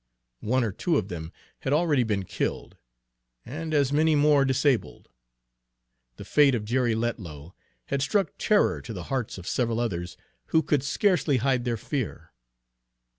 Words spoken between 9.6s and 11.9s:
others, who could scarcely hide their